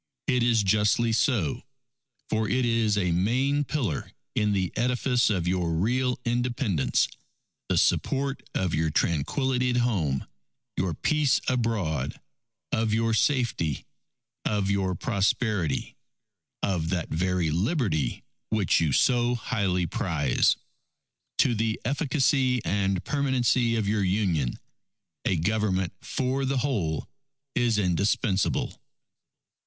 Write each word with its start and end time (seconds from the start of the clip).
__It 0.35 0.41
is 0.41 0.63
justly 0.63 1.11
so; 1.13 1.61
for 2.27 2.49
it 2.49 2.65
is 2.65 2.97
a 2.97 3.11
main 3.11 3.63
pillar 3.63 4.11
in 4.33 4.51
the 4.51 4.71
edifice 4.75 5.29
of 5.29 5.47
your 5.47 5.73
real 5.75 6.19
Independence, 6.25 7.07
the 7.69 7.77
support 7.77 8.41
of 8.55 8.73
your 8.73 8.89
tranquility 8.89 9.69
at 9.69 9.77
home, 9.77 10.25
your 10.75 10.95
peace 10.95 11.39
abroad; 11.47 12.19
of 12.71 12.91
your 12.91 13.13
safety; 13.13 13.85
of 14.43 14.71
your 14.71 14.95
prosperity; 14.95 15.95
of 16.63 16.89
that 16.89 17.09
very 17.09 17.51
Liberty, 17.51 18.23
which 18.49 18.79
you 18.81 18.91
so 18.91 19.35
highly 19.35 19.85
prize._... 19.85 20.55
_To 21.45 21.55
the 21.55 21.79
efficacy 21.85 22.59
and 22.65 23.03
permanency 23.05 23.75
of 23.75 23.87
your 23.87 24.03
Union, 24.03 24.57
a 25.25 25.35
Government 25.35 25.93
for 26.01 26.43
the 26.43 26.57
whole 26.57 27.07
is 27.53 27.77
indispensable. 27.77 28.81